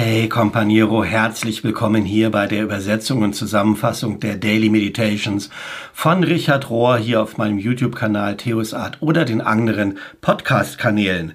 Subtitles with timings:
[0.00, 5.50] Hey Companiero, herzlich willkommen hier bei der Übersetzung und Zusammenfassung der Daily Meditations
[5.92, 11.32] von Richard Rohr hier auf meinem YouTube-Kanal Theos Art oder den anderen Podcast-Kanälen.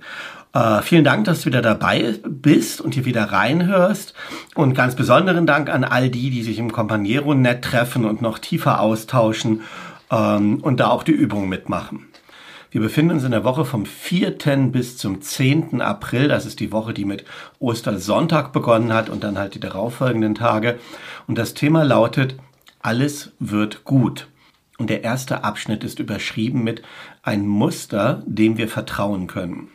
[0.54, 4.14] Äh, vielen Dank, dass du wieder dabei bist und hier wieder reinhörst.
[4.56, 8.80] Und ganz besonderen Dank an all die, die sich im Companiero-Net treffen und noch tiefer
[8.80, 9.64] austauschen
[10.10, 12.13] ähm, und da auch die Übungen mitmachen.
[12.74, 14.32] Wir befinden uns in der Woche vom 4.
[14.72, 15.80] bis zum 10.
[15.80, 16.28] April.
[16.28, 17.24] Das ist die Woche, die mit
[17.60, 20.80] Ostersonntag begonnen hat und dann halt die darauffolgenden Tage.
[21.28, 22.36] Und das Thema lautet,
[22.80, 24.28] alles wird gut.
[24.80, 26.82] Und der erste Abschnitt ist überschrieben mit
[27.22, 29.68] ein Muster, dem wir vertrauen können.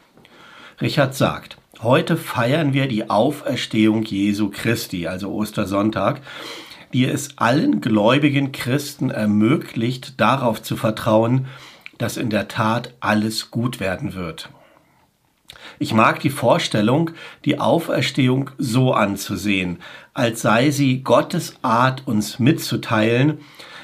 [0.80, 6.20] Richard sagt, heute feiern wir die Auferstehung Jesu Christi, also Ostersonntag,
[6.92, 11.46] die es allen gläubigen Christen ermöglicht, darauf zu vertrauen,
[11.98, 14.48] dass in der Tat alles gut werden wird.
[15.78, 17.10] Ich mag die Vorstellung,
[17.44, 19.78] die Auferstehung so anzusehen,
[20.14, 23.38] als sei sie Gottes Art, uns mitzuteilen,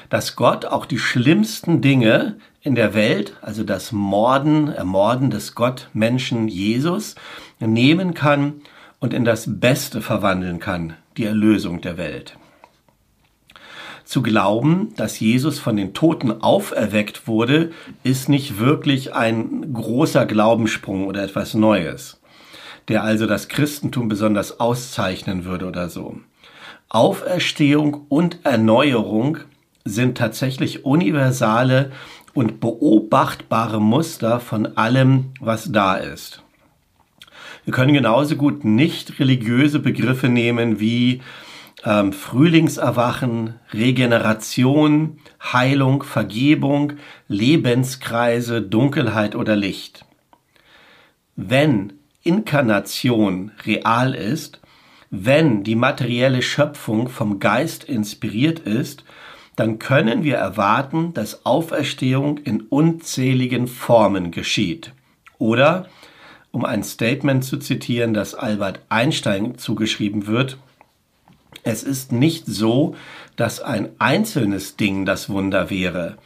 [0.09, 6.47] dass Gott auch die schlimmsten Dinge in der Welt, also das Morden, Ermorden des Gottmenschen
[6.47, 7.15] Jesus,
[7.59, 8.61] nehmen kann
[8.99, 12.37] und in das Beste verwandeln kann, die Erlösung der Welt
[14.05, 17.71] zu glauben, dass Jesus von den Toten auferweckt wurde,
[18.03, 22.21] ist nicht wirklich ein großer Glaubenssprung oder etwas Neues,
[22.87, 26.17] der also das Christentum besonders auszeichnen würde oder so.
[26.89, 29.39] Auferstehung und Erneuerung
[29.83, 31.91] sind tatsächlich universale
[32.33, 36.43] und beobachtbare Muster von allem, was da ist.
[37.65, 41.21] Wir können genauso gut nicht religiöse Begriffe nehmen wie
[41.85, 46.93] ähm, Frühlingserwachen, Regeneration, Heilung, Vergebung,
[47.27, 50.05] Lebenskreise, Dunkelheit oder Licht.
[51.35, 54.59] Wenn Inkarnation real ist,
[55.11, 59.03] wenn die materielle Schöpfung vom Geist inspiriert ist,
[59.55, 64.91] dann können wir erwarten, dass Auferstehung in unzähligen Formen geschieht.
[65.37, 65.87] Oder,
[66.51, 70.57] um ein Statement zu zitieren, das Albert Einstein zugeschrieben wird,
[71.65, 72.95] es ist nicht so,
[73.35, 76.17] dass ein einzelnes Ding das Wunder wäre,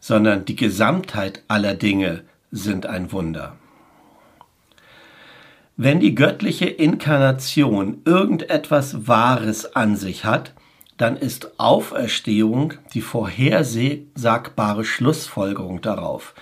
[0.00, 3.56] sondern die Gesamtheit aller Dinge sind ein Wunder.
[5.76, 10.52] Wenn die göttliche Inkarnation irgendetwas Wahres an sich hat,
[10.96, 16.34] dann ist Auferstehung die vorhersagbare Schlussfolgerung darauf.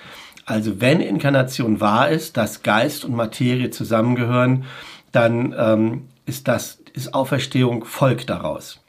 [0.46, 4.64] Also wenn Inkarnation wahr ist, dass Geist und Materie zusammengehören,
[5.12, 8.80] dann ähm, ist das ist Auferstehung folgt daraus.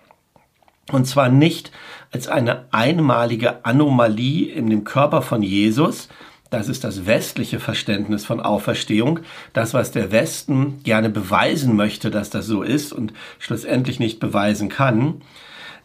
[0.92, 1.72] Und zwar nicht
[2.12, 6.08] als eine einmalige Anomalie in dem Körper von Jesus,
[6.50, 9.20] das ist das westliche Verständnis von Auferstehung,
[9.52, 14.70] das, was der Westen gerne beweisen möchte, dass das so ist und schlussendlich nicht beweisen
[14.70, 15.22] kann.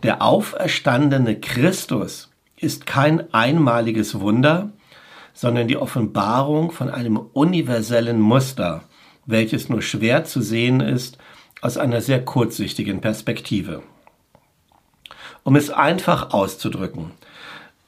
[0.04, 4.70] Der auferstandene Christus ist kein einmaliges Wunder,
[5.34, 8.84] sondern die Offenbarung von einem universellen Muster,
[9.26, 11.18] welches nur schwer zu sehen ist
[11.62, 13.82] aus einer sehr kurzsichtigen Perspektive.
[15.44, 17.12] Um es einfach auszudrücken,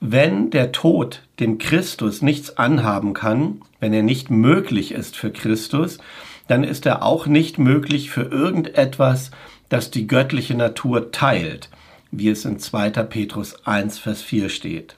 [0.01, 5.99] wenn der Tod dem Christus nichts anhaben kann, wenn er nicht möglich ist für Christus,
[6.47, 9.31] dann ist er auch nicht möglich für irgendetwas,
[9.69, 11.69] das die göttliche Natur teilt,
[12.11, 12.91] wie es in 2.
[12.91, 14.97] Petrus 1, Vers 4 steht.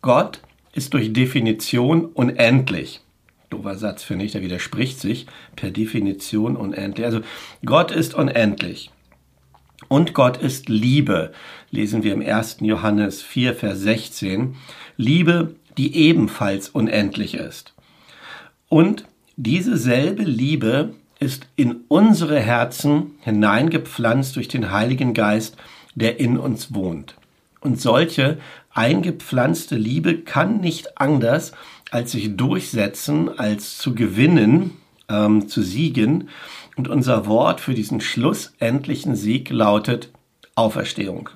[0.00, 0.40] Gott
[0.72, 3.00] ist durch Definition unendlich
[3.50, 7.06] doofer Satz, finde ich, der widerspricht sich per Definition unendlich.
[7.06, 7.20] Also
[7.64, 8.90] Gott ist unendlich.
[9.88, 11.32] Und Gott ist Liebe,
[11.70, 12.58] lesen wir im 1.
[12.60, 14.56] Johannes 4, Vers 16.
[14.96, 17.74] Liebe, die ebenfalls unendlich ist.
[18.68, 19.04] Und
[19.36, 25.56] diese selbe Liebe ist in unsere Herzen hineingepflanzt durch den Heiligen Geist,
[25.94, 27.14] der in uns wohnt.
[27.60, 28.38] Und solche
[28.72, 31.52] eingepflanzte Liebe kann nicht anders,
[31.90, 34.72] als sich durchsetzen, als zu gewinnen,
[35.08, 36.28] ähm, zu siegen.
[36.76, 40.10] Und unser Wort für diesen schlussendlichen Sieg lautet
[40.54, 41.30] Auferstehung.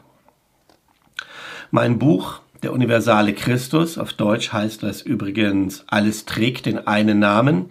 [1.71, 7.71] Mein Buch Der universale Christus, auf Deutsch heißt das übrigens Alles trägt den einen Namen.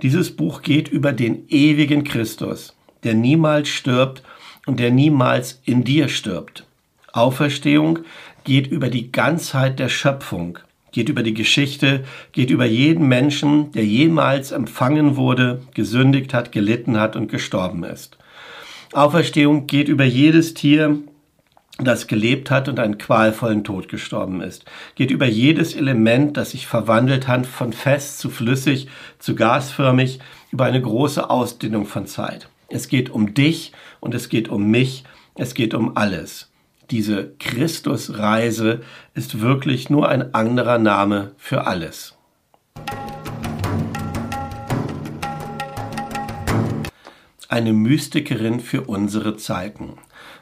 [0.00, 2.74] Dieses Buch geht über den ewigen Christus,
[3.04, 4.22] der niemals stirbt
[4.66, 6.64] und der niemals in dir stirbt.
[7.12, 7.98] Auferstehung
[8.44, 10.58] geht über die Ganzheit der Schöpfung,
[10.92, 16.98] geht über die Geschichte, geht über jeden Menschen, der jemals empfangen wurde, gesündigt hat, gelitten
[16.98, 18.18] hat und gestorben ist.
[18.92, 20.98] Auferstehung geht über jedes Tier,
[21.78, 24.64] das gelebt hat und einen qualvollen Tod gestorben ist.
[24.96, 28.88] Geht über jedes Element, das sich verwandelt hat von fest zu flüssig
[29.18, 30.18] zu gasförmig,
[30.52, 32.48] über eine große Ausdehnung von Zeit.
[32.68, 35.04] Es geht um dich und es geht um mich.
[35.36, 36.49] Es geht um alles.
[36.90, 38.80] Diese Christusreise
[39.14, 42.16] ist wirklich nur ein anderer Name für alles.
[47.48, 49.98] Eine Mystikerin für unsere Zeiten.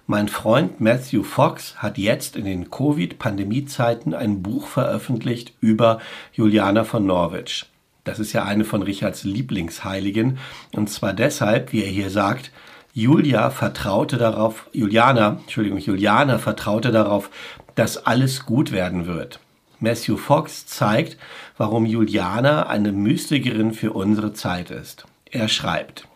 [0.06, 6.00] Mein Freund Matthew Fox hat jetzt in den Covid-Pandemie-Zeiten ein Buch veröffentlicht über
[6.32, 7.66] Juliana von Norwich.
[8.04, 10.38] Das ist ja eine von Richards Lieblingsheiligen.
[10.74, 12.52] Und zwar deshalb, wie er hier sagt,
[12.98, 17.30] Julia vertraute darauf, Juliana, Entschuldigung, Juliana vertraute darauf,
[17.76, 19.38] dass alles gut werden wird.
[19.78, 21.16] Matthew Fox zeigt,
[21.56, 25.04] warum Juliana eine Mystikerin für unsere Zeit ist.
[25.30, 26.08] Er schreibt,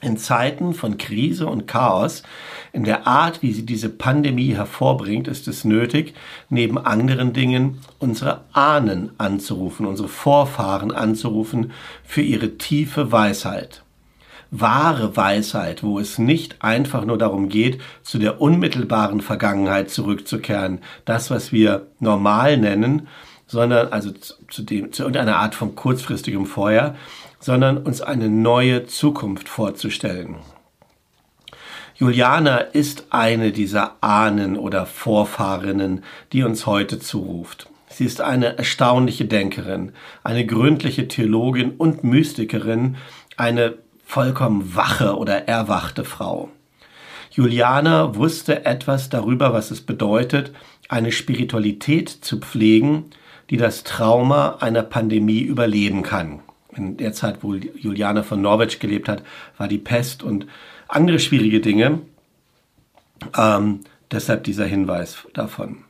[0.00, 2.22] in Zeiten von Krise und Chaos,
[2.72, 6.14] in der Art, wie sie diese Pandemie hervorbringt, ist es nötig,
[6.50, 11.72] neben anderen Dingen unsere Ahnen anzurufen, unsere Vorfahren anzurufen
[12.04, 13.82] für ihre tiefe Weisheit.
[14.50, 21.30] Wahre Weisheit, wo es nicht einfach nur darum geht, zu der unmittelbaren Vergangenheit zurückzukehren, das,
[21.30, 23.08] was wir normal nennen,
[23.46, 24.10] sondern also
[24.48, 26.94] zu, dem, zu irgendeiner Art von kurzfristigem Feuer,
[27.38, 30.36] sondern uns eine neue Zukunft vorzustellen.
[31.94, 36.02] Juliana ist eine dieser Ahnen oder Vorfahrinnen,
[36.32, 37.68] die uns heute zuruft.
[37.88, 39.92] Sie ist eine erstaunliche Denkerin,
[40.22, 42.96] eine gründliche Theologin und Mystikerin,
[43.36, 43.74] eine
[44.10, 46.50] vollkommen wache oder erwachte Frau.
[47.30, 50.52] Juliana wusste etwas darüber, was es bedeutet,
[50.88, 53.06] eine Spiritualität zu pflegen,
[53.50, 56.40] die das Trauma einer Pandemie überleben kann
[56.76, 59.22] in der Zeit, wo Juliane von Norwich gelebt hat,
[59.56, 60.46] war die Pest und
[60.88, 62.00] andere schwierige Dinge.
[63.36, 63.80] Ähm,
[64.10, 65.84] deshalb dieser Hinweis davon.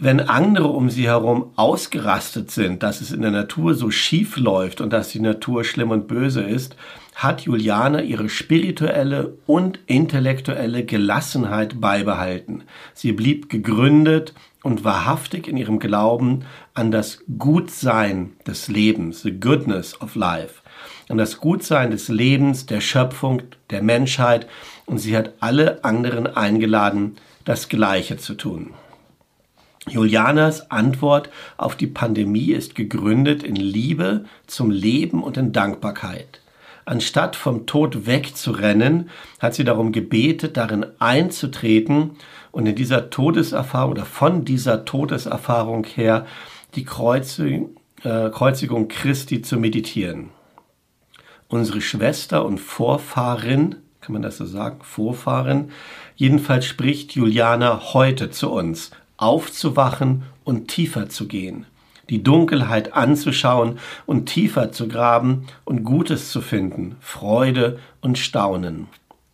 [0.00, 4.80] Wenn andere um sie herum ausgerastet sind, dass es in der Natur so schief läuft
[4.80, 6.76] und dass die Natur schlimm und böse ist,
[7.16, 12.62] hat Juliane ihre spirituelle und intellektuelle Gelassenheit beibehalten.
[12.94, 20.00] Sie blieb gegründet und wahrhaftig in ihrem Glauben an das Gutsein des Lebens, the goodness
[20.00, 20.62] of life,
[21.08, 24.46] an das Gutsein des Lebens, der Schöpfung, der Menschheit
[24.86, 28.74] und sie hat alle anderen eingeladen, das Gleiche zu tun.
[29.86, 36.40] Julianas Antwort auf die Pandemie ist gegründet in Liebe zum Leben und in Dankbarkeit.
[36.84, 39.10] Anstatt vom Tod wegzurennen,
[39.40, 42.12] hat sie darum gebetet, darin einzutreten
[42.50, 46.26] und in dieser Todeserfahrung oder von dieser Todeserfahrung her
[46.74, 50.30] die Kreuzigung, äh, Kreuzigung Christi zu meditieren.
[51.48, 55.70] Unsere Schwester und Vorfahrin, kann man das so sagen, Vorfahrin,
[56.16, 61.66] jedenfalls spricht Juliana heute zu uns, aufzuwachen und tiefer zu gehen
[62.10, 68.88] die Dunkelheit anzuschauen und tiefer zu graben und Gutes zu finden, Freude und Staunen.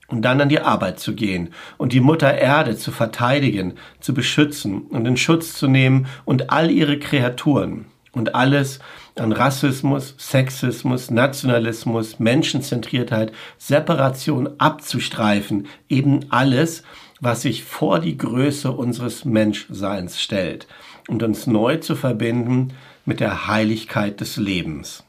[0.07, 4.83] Und dann an die Arbeit zu gehen und die Mutter Erde zu verteidigen, zu beschützen
[4.83, 8.81] und in Schutz zu nehmen und all ihre Kreaturen und alles
[9.17, 16.85] an Rassismus, Sexismus, Nationalismus, Menschenzentriertheit, Separation abzustreifen, eben alles,
[17.21, 20.67] was sich vor die Größe unseres Menschseins stellt
[21.09, 22.73] und uns neu zu verbinden
[23.05, 25.05] mit der Heiligkeit des Lebens.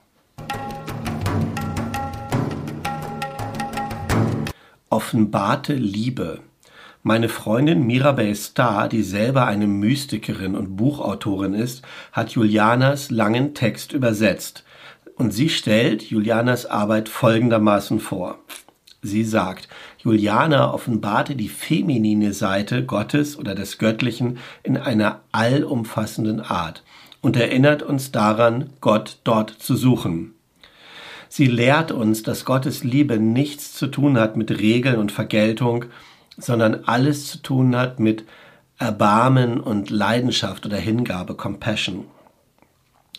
[4.89, 6.39] Offenbarte Liebe.
[7.03, 13.93] Meine Freundin Mirabel Starr, die selber eine Mystikerin und Buchautorin ist, hat Julianas langen Text
[13.93, 14.63] übersetzt.
[15.15, 18.39] Und sie stellt Julianas Arbeit folgendermaßen vor.
[19.01, 19.69] Sie sagt,
[20.05, 26.83] Juliana offenbarte die feminine Seite Gottes oder des Göttlichen in einer allumfassenden Art
[27.21, 30.35] und erinnert uns daran, Gott dort zu suchen.
[31.27, 35.85] Sie lehrt uns, dass Gottes Liebe nichts zu tun hat mit Regeln und Vergeltung,
[36.38, 38.25] sondern alles zu tun hat mit
[38.77, 42.05] Erbarmen und Leidenschaft oder Hingabe, Compassion.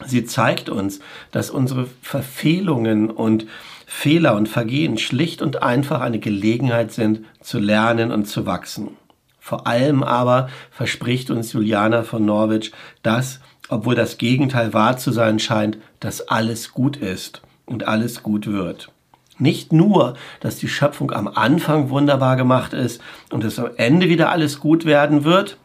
[0.04, 1.00] Sie zeigt uns,
[1.32, 3.46] dass unsere Verfehlungen und
[3.88, 8.96] Fehler und Vergehen schlicht und einfach eine Gelegenheit sind, zu lernen und zu wachsen.
[9.38, 12.72] Vor allem aber verspricht uns Juliana von Norwich,
[13.04, 13.38] dass,
[13.68, 18.90] obwohl das Gegenteil wahr zu sein scheint, dass alles gut ist und alles gut wird.
[19.38, 23.00] Nicht nur, dass die Schöpfung am Anfang wunderbar gemacht ist
[23.30, 25.58] und es am Ende wieder alles gut werden wird,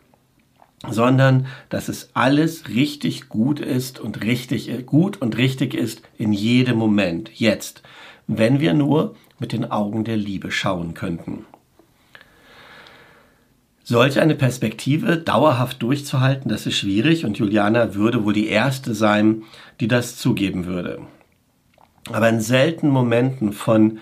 [0.88, 6.78] sondern dass es alles richtig gut ist und richtig gut und richtig ist in jedem
[6.78, 7.82] Moment, jetzt,
[8.38, 11.46] wenn wir nur mit den Augen der Liebe schauen könnten.
[13.84, 19.44] Solch eine Perspektive dauerhaft durchzuhalten, das ist schwierig und Juliana würde wohl die erste sein,
[19.80, 21.00] die das zugeben würde.
[22.10, 24.00] Aber in seltenen Momenten von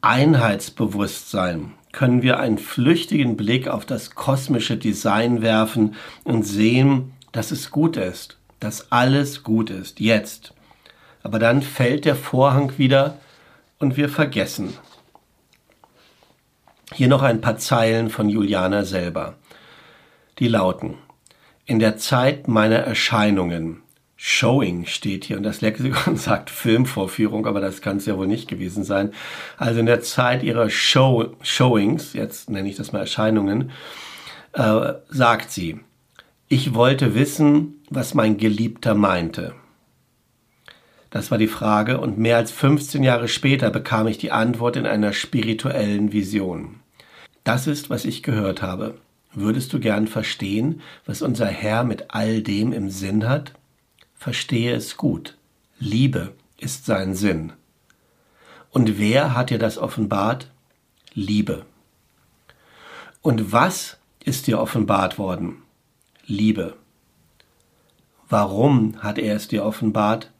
[0.00, 5.94] Einheitsbewusstsein können wir einen flüchtigen Blick auf das kosmische Design werfen
[6.24, 10.54] und sehen, dass es gut ist, dass alles gut ist, jetzt.
[11.22, 13.18] Aber dann fällt der Vorhang wieder
[13.78, 14.74] und wir vergessen.
[16.94, 19.34] Hier noch ein paar Zeilen von Juliana selber.
[20.38, 20.94] Die lauten,
[21.66, 23.82] in der Zeit meiner Erscheinungen,
[24.20, 28.48] Showing steht hier und das Lexikon sagt Filmvorführung, aber das kann es ja wohl nicht
[28.48, 29.12] gewesen sein.
[29.58, 33.70] Also in der Zeit ihrer Show, Showings, jetzt nenne ich das mal Erscheinungen,
[34.54, 35.78] äh, sagt sie,
[36.48, 39.54] ich wollte wissen, was mein Geliebter meinte.
[41.10, 44.86] Das war die Frage und mehr als 15 Jahre später bekam ich die Antwort in
[44.86, 46.80] einer spirituellen Vision.
[47.44, 48.98] Das ist, was ich gehört habe.
[49.32, 53.54] Würdest du gern verstehen, was unser Herr mit all dem im Sinn hat?
[54.18, 55.36] verstehe es gut.
[55.78, 57.52] Liebe ist sein Sinn.
[58.70, 60.50] Und wer hat dir das offenbart?
[61.14, 61.64] Liebe.
[63.22, 65.62] Und was ist dir offenbart worden?
[66.26, 66.76] Liebe.
[68.28, 70.30] Warum hat er es dir offenbart?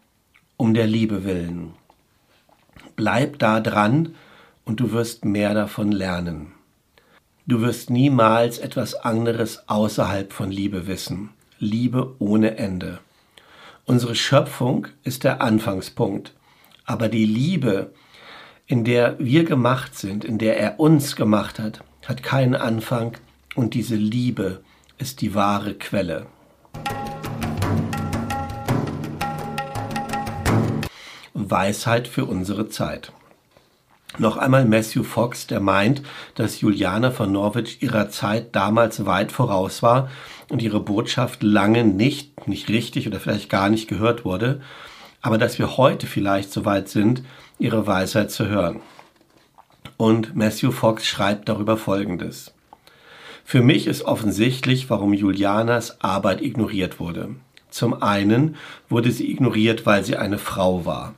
[0.61, 1.75] Um der Liebe willen.
[2.97, 4.17] Bleib da dran
[4.65, 6.53] und du wirst mehr davon lernen.
[7.47, 11.31] Du wirst niemals etwas anderes außerhalb von Liebe wissen.
[11.61, 12.99] Liebe ohne Ende.
[13.85, 16.35] Unsere Schöpfung ist der Anfangspunkt.
[16.85, 17.95] Aber die Liebe,
[18.67, 23.17] in der wir gemacht sind, in der er uns gemacht hat, hat keinen Anfang
[23.55, 24.65] und diese Liebe
[24.99, 26.27] ist die wahre Quelle.
[31.51, 33.13] Weisheit für unsere Zeit.
[34.17, 36.03] Noch einmal Matthew Fox, der meint,
[36.35, 40.11] dass Juliane von Norwich ihrer Zeit damals weit voraus war
[40.49, 44.61] und ihre Botschaft lange nicht, nicht richtig oder vielleicht gar nicht gehört wurde,
[45.21, 47.23] aber dass wir heute vielleicht so weit sind,
[47.59, 48.81] ihre Weisheit zu hören.
[49.97, 52.53] Und Matthew Fox schreibt darüber Folgendes.
[53.45, 57.31] Für mich ist offensichtlich, warum Julianas Arbeit ignoriert wurde.
[57.71, 58.57] Zum einen
[58.89, 61.15] wurde sie ignoriert, weil sie eine Frau war.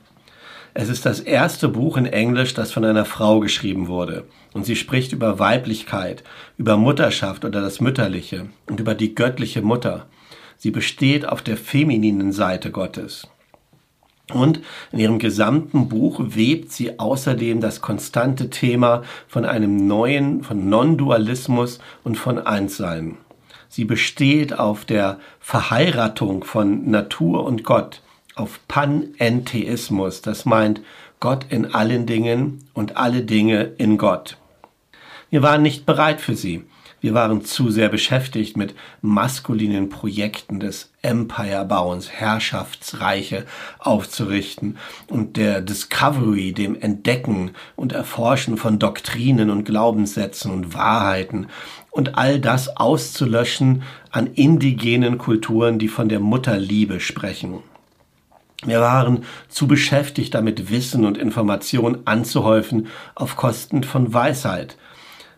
[0.73, 4.23] Es ist das erste Buch in Englisch, das von einer Frau geschrieben wurde.
[4.53, 6.23] Und sie spricht über Weiblichkeit,
[6.57, 10.05] über Mutterschaft oder das Mütterliche und über die göttliche Mutter.
[10.57, 13.27] Sie besteht auf der femininen Seite Gottes.
[14.31, 14.61] Und
[14.93, 21.79] in ihrem gesamten Buch webt sie außerdem das konstante Thema von einem neuen, von Non-Dualismus
[22.05, 23.17] und von Einssein.
[23.67, 28.01] Sie besteht auf der Verheiratung von Natur und Gott
[28.41, 30.21] auf Panentheismus.
[30.21, 30.81] Das meint
[31.19, 34.37] Gott in allen Dingen und alle Dinge in Gott.
[35.29, 36.65] Wir waren nicht bereit für sie.
[36.99, 43.45] Wir waren zu sehr beschäftigt mit maskulinen Projekten des Empire-Bauens, Herrschaftsreiche
[43.79, 51.47] aufzurichten und der Discovery, dem Entdecken und Erforschen von Doktrinen und Glaubenssätzen und Wahrheiten
[51.89, 53.81] und all das auszulöschen
[54.11, 57.63] an indigenen Kulturen, die von der Mutterliebe sprechen.
[58.63, 64.77] Wir waren zu beschäftigt damit, Wissen und Information anzuhäufen auf Kosten von Weisheit,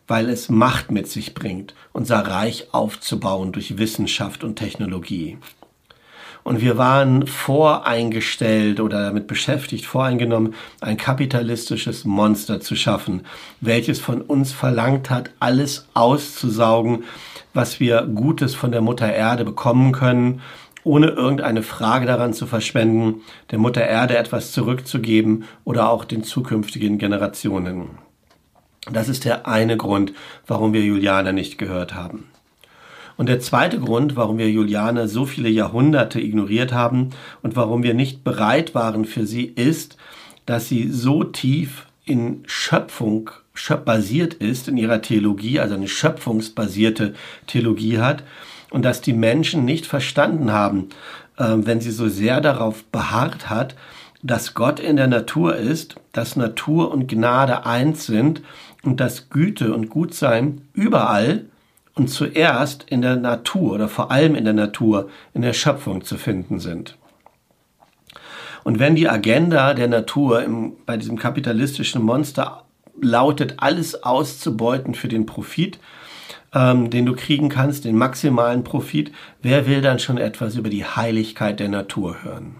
[0.07, 5.37] weil es Macht mit sich bringt, unser Reich aufzubauen durch Wissenschaft und Technologie.
[6.43, 13.25] Und wir waren voreingestellt oder damit beschäftigt, voreingenommen, ein kapitalistisches Monster zu schaffen,
[13.61, 17.05] welches von uns verlangt hat, alles auszusaugen,
[17.53, 20.41] was wir Gutes von der Mutter Erde bekommen können
[20.83, 23.21] ohne irgendeine Frage daran zu verschwenden,
[23.51, 27.91] der Mutter Erde etwas zurückzugeben oder auch den zukünftigen Generationen.
[28.91, 30.13] Das ist der eine Grund,
[30.45, 32.25] warum wir Juliane nicht gehört haben.
[33.15, 37.11] Und der zweite Grund, warum wir Juliane so viele Jahrhunderte ignoriert haben
[37.43, 39.97] und warum wir nicht bereit waren für sie, ist,
[40.45, 43.29] dass sie so tief in Schöpfung
[43.85, 47.13] basiert ist, in ihrer Theologie, also eine schöpfungsbasierte
[47.47, 48.23] Theologie hat,
[48.73, 50.89] und dass die Menschen nicht verstanden haben,
[51.37, 53.75] äh, wenn sie so sehr darauf beharrt hat,
[54.23, 58.41] dass Gott in der Natur ist, dass Natur und Gnade eins sind
[58.81, 61.45] und dass Güte und Gutsein überall
[61.93, 66.17] und zuerst in der Natur oder vor allem in der Natur, in der Schöpfung zu
[66.17, 66.97] finden sind.
[68.63, 72.63] Und wenn die Agenda der Natur im, bei diesem kapitalistischen Monster
[72.99, 75.77] lautet, alles auszubeuten für den Profit,
[76.53, 80.85] ähm, den du kriegen kannst, den maximalen Profit, wer will dann schon etwas über die
[80.85, 82.55] Heiligkeit der Natur hören?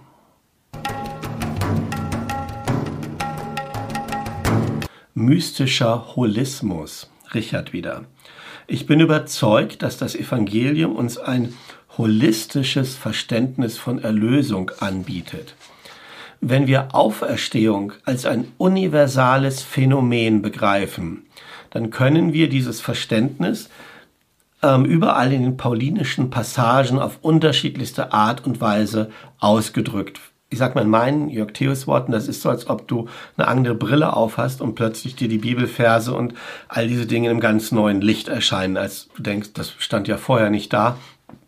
[5.14, 7.10] Mystischer Holismus.
[7.34, 8.06] Richard wieder.
[8.68, 11.54] Ich bin überzeugt, dass das Evangelium uns ein
[11.98, 15.56] holistisches Verständnis von Erlösung anbietet.
[16.46, 21.26] wenn wir Auferstehung als ein universales Phänomen begreifen,
[21.74, 23.70] dann können wir dieses Verständnis
[24.62, 30.22] ähm, überall in den paulinischen Passagen auf unterschiedlichste Art und Weise ausgedrückt.
[30.52, 33.48] Ich sag mal in meinen Jörg Theos Worten, das ist so, als ob du eine
[33.48, 36.36] andere Brille aufhast und plötzlich dir die Bibelverse und
[36.68, 40.52] all diese Dinge im ganz neuen Licht erscheinen, als du denkst, das stand ja vorher
[40.52, 40.98] nicht da,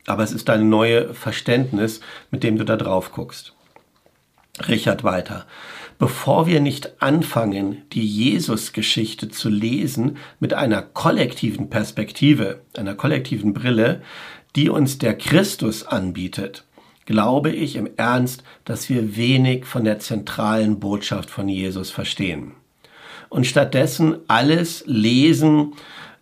[0.07, 2.01] aber es ist dein neues Verständnis,
[2.31, 3.53] mit dem du da drauf guckst.
[4.67, 5.45] Richard weiter.
[5.97, 14.01] Bevor wir nicht anfangen, die Jesus-Geschichte zu lesen mit einer kollektiven Perspektive, einer kollektiven Brille,
[14.57, 16.65] die uns der Christus anbietet,
[17.05, 22.51] glaube ich im Ernst, dass wir wenig von der zentralen Botschaft von Jesus verstehen.
[23.29, 25.73] Und stattdessen alles lesen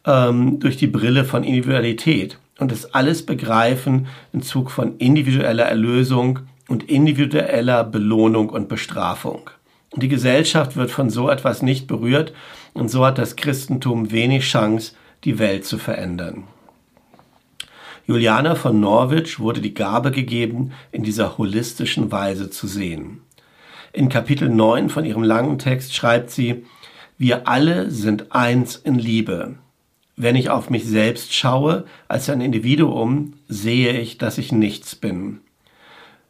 [0.06, 6.40] ähm, durch die Brille von Individualität und es alles begreifen im Zug von individueller Erlösung
[6.68, 9.50] und individueller Belohnung und Bestrafung.
[9.96, 12.34] Die Gesellschaft wird von so etwas nicht berührt
[12.74, 16.46] und so hat das Christentum wenig Chance, die Welt zu verändern.
[18.06, 23.22] Juliana von Norwich wurde die Gabe gegeben, in dieser holistischen Weise zu sehen.
[23.94, 26.66] In Kapitel 9 von ihrem langen Text schreibt sie,
[27.18, 29.56] wir alle sind eins in Liebe.
[30.18, 35.40] Wenn ich auf mich selbst schaue als ein Individuum, sehe ich, dass ich nichts bin.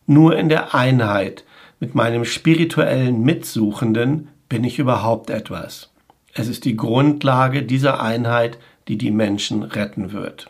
[0.06, 1.44] Nur in der Einheit
[1.84, 5.92] mit meinem spirituellen Mitsuchenden bin ich überhaupt etwas.
[6.34, 10.50] Es ist die Grundlage dieser Einheit, die die Menschen retten wird.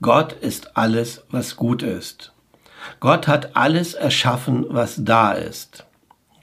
[0.00, 2.32] Gott ist alles, was gut ist.
[3.00, 5.84] Gott hat alles erschaffen, was da ist.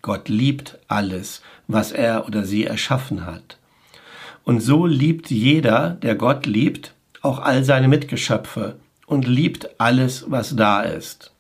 [0.02, 3.58] Gott liebt alles, was er oder sie erschaffen hat.
[4.44, 8.76] Und so liebt jeder, der Gott liebt, auch all seine Mitgeschöpfe
[9.08, 11.32] und liebt alles, was da ist.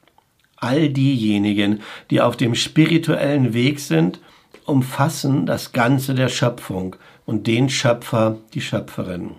[0.66, 4.20] All diejenigen, die auf dem spirituellen Weg sind,
[4.66, 6.96] umfassen das Ganze der Schöpfung
[7.28, 9.36] und den Schöpfer, die Schöpferin.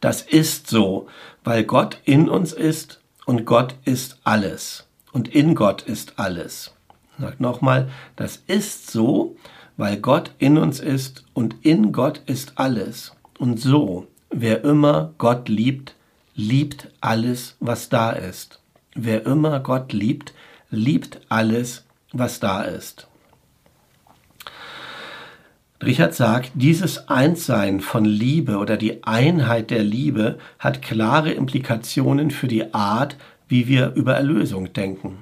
[0.00, 1.08] Das ist so,
[1.44, 4.88] weil Gott in uns ist und Gott ist alles.
[5.12, 6.72] Und in Gott ist alles.
[7.18, 9.36] Sagt nochmal, das ist so,
[9.76, 13.12] weil Gott in uns ist und in Gott ist alles.
[13.38, 15.96] Und so, wer immer Gott liebt,
[16.34, 18.61] liebt alles, was da ist.
[18.94, 20.34] Wer immer Gott liebt,
[20.70, 23.08] liebt alles, was da ist.
[25.82, 32.46] Richard sagt, dieses Einssein von Liebe oder die Einheit der Liebe hat klare Implikationen für
[32.46, 33.16] die Art,
[33.48, 35.18] wie wir über Erlösung denken.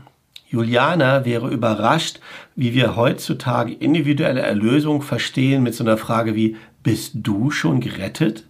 [0.50, 2.20] Juliana wäre überrascht,
[2.56, 8.44] wie wir heutzutage individuelle Erlösung verstehen mit so einer Frage wie, bist du schon gerettet?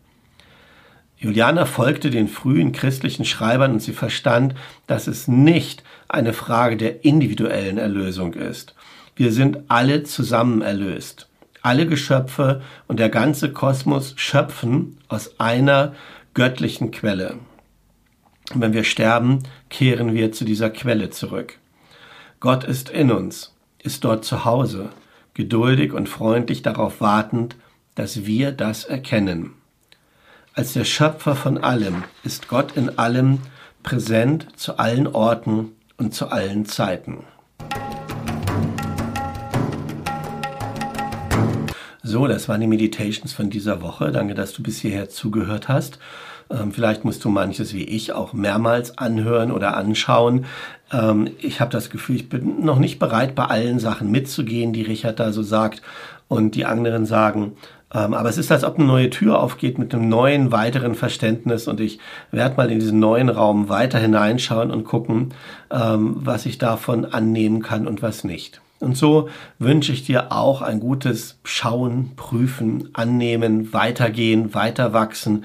[1.20, 4.54] Juliana folgte den frühen christlichen Schreibern und sie verstand,
[4.86, 8.74] dass es nicht eine Frage der individuellen Erlösung ist.
[9.16, 11.28] Wir sind alle zusammen erlöst.
[11.60, 15.94] Alle Geschöpfe und der ganze Kosmos schöpfen aus einer
[16.32, 17.36] göttlichen Quelle.
[18.54, 21.58] Und wenn wir sterben, kehren wir zu dieser Quelle zurück.
[22.40, 24.88] Gott ist in uns, ist dort zu Hause,
[25.34, 27.56] geduldig und freundlich darauf wartend,
[27.94, 29.59] dass wir das erkennen.
[30.52, 33.38] Als der Schöpfer von allem ist Gott in allem
[33.84, 37.18] präsent zu allen Orten und zu allen Zeiten.
[42.02, 44.10] So, das waren die Meditations von dieser Woche.
[44.10, 46.00] Danke, dass du bis hierher zugehört hast.
[46.50, 50.46] Ähm, vielleicht musst du manches wie ich auch mehrmals anhören oder anschauen.
[50.92, 54.82] Ähm, ich habe das Gefühl, ich bin noch nicht bereit, bei allen Sachen mitzugehen, die
[54.82, 55.80] Richard da so sagt.
[56.26, 57.52] Und die anderen sagen,
[57.90, 61.66] aber es ist, als ob eine neue Tür aufgeht mit einem neuen, weiteren Verständnis.
[61.66, 61.98] Und ich
[62.30, 65.34] werde mal in diesen neuen Raum weiter hineinschauen und gucken,
[65.68, 68.60] was ich davon annehmen kann und was nicht.
[68.78, 75.44] Und so wünsche ich dir auch ein gutes Schauen, Prüfen, Annehmen, Weitergehen, Weiterwachsen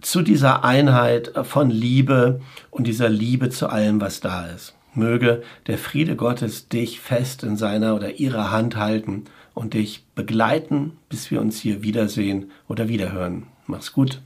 [0.00, 4.74] zu dieser Einheit von Liebe und dieser Liebe zu allem, was da ist.
[4.94, 9.24] Möge der Friede Gottes dich fest in seiner oder ihrer Hand halten
[9.58, 13.48] und dich begleiten, bis wir uns hier wiedersehen oder wiederhören.
[13.66, 14.22] Mach's gut.